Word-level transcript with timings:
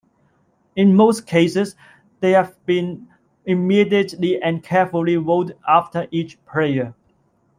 In 0.75 0.95
most 0.95 1.27
cases, 1.27 1.75
they 2.21 2.31
have 2.31 2.55
been 2.65 3.07
immediately 3.45 4.41
and 4.41 4.63
carefully 4.63 5.15
rolled 5.15 5.51
after 5.67 6.07
each 6.09 6.43
prayer. 6.43 6.95